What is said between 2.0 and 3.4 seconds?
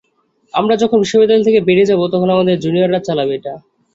তখন আমাদের জুনিয়ররা চালাবে